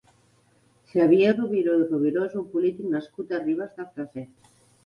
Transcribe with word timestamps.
Xavier 0.93 1.33
Robiró 1.41 1.75
i 1.81 1.85
Robiró 1.91 2.25
és 2.31 2.35
un 2.41 2.47
polític 2.57 2.91
nascut 2.97 3.37
a 3.39 3.43
Ribes 3.47 3.77
de 3.79 3.89
Freser. 3.93 4.29